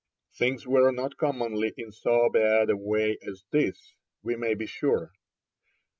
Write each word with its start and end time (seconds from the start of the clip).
Things 0.33 0.65
were 0.65 0.91
not 0.91 1.17
commonly 1.17 1.75
in 1.77 1.91
so 1.91 2.27
bad 2.33 2.71
a 2.71 2.75
way 2.75 3.19
as 3.21 3.45
this, 3.51 3.93
we 4.23 4.35
may 4.35 4.55
be 4.55 4.65
sure. 4.65 5.11